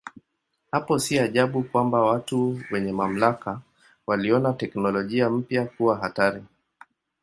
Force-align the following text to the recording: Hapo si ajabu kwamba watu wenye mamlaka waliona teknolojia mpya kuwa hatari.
Hapo 0.71 0.99
si 0.99 1.19
ajabu 1.19 1.63
kwamba 1.63 2.01
watu 2.01 2.61
wenye 2.71 2.91
mamlaka 2.91 3.61
waliona 4.07 4.53
teknolojia 4.53 5.29
mpya 5.29 5.65
kuwa 5.65 5.97
hatari. 5.97 6.43